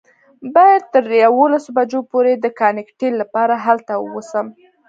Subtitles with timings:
[0.55, 4.45] باید تر یوولسو بجو پورې د کاکټیل لپاره هلته ووسم.